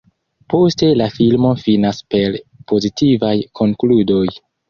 [0.53, 2.37] Poste la filmo finas per
[2.73, 4.27] pozitivaj konkludoj.